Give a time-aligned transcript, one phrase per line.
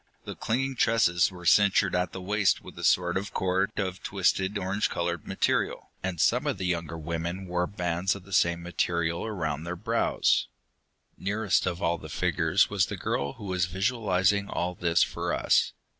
[0.25, 4.57] The clinging tresses were cinctured at the waist with a sort of cord of twisted
[4.57, 9.23] orange colored material, and some of the younger women wore bands of the same material
[9.23, 10.47] around their brows.
[11.19, 15.71] Nearest of all the figures was the girl who was visualizing all this for us.